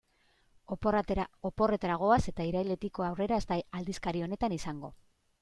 Oporretara 0.75 1.97
goaz 2.05 2.19
eta 2.33 2.47
irailetik 2.49 3.01
aurrera 3.09 3.39
ez 3.43 3.49
da 3.53 3.61
aldizkari 3.83 4.27
honetan 4.31 4.59
izango. 4.59 4.93